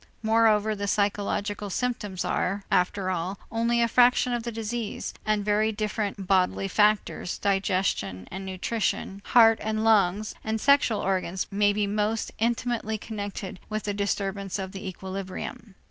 Moreover 0.23 0.73
the 0.73 0.87
psychological 0.87 1.69
symptoms 1.69 2.25
are, 2.25 2.63
after 2.71 3.11
all, 3.11 3.37
only 3.51 3.83
a 3.83 3.87
fraction 3.87 4.33
of 4.33 4.41
the 4.41 4.51
disease 4.51 5.13
and 5.27 5.45
very 5.45 5.71
different 5.71 6.25
bodily 6.25 6.67
factors, 6.67 7.37
digestion 7.37 8.27
and 8.31 8.43
nutrition, 8.43 9.21
heart 9.25 9.59
and 9.61 9.83
lungs 9.83 10.33
and 10.43 10.59
sexual 10.59 11.01
organs 11.01 11.45
may 11.51 11.71
be 11.71 11.85
most 11.85 12.31
intimately 12.39 12.97
connected 12.97 13.59
with 13.69 13.83
the 13.83 13.93
disturbance 13.93 14.57
of 14.57 14.71
the 14.71 14.87
equilibrium. 14.87 15.75